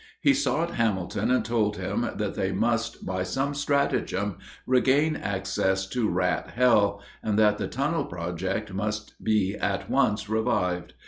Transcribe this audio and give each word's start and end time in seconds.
He 0.19 0.33
sought 0.33 0.73
Hamilton 0.77 1.29
and 1.29 1.45
told 1.45 1.77
him 1.77 2.09
that 2.15 2.33
they 2.33 2.51
must 2.51 3.05
by 3.05 3.21
some 3.21 3.53
stratagem 3.53 4.39
regain 4.65 5.15
access 5.15 5.85
to 5.89 6.09
Rat 6.09 6.53
Hell, 6.55 7.03
and 7.21 7.37
that 7.37 7.59
the 7.59 7.67
tunnel 7.67 8.05
project 8.05 8.73
must 8.73 9.23
be 9.23 9.53
at 9.55 9.91
once 9.91 10.27
revived. 10.27 10.93